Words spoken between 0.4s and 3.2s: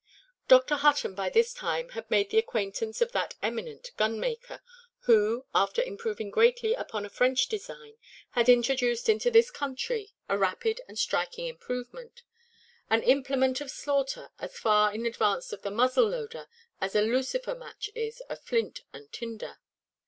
Dr. Hutton by this time had made the acquaintance of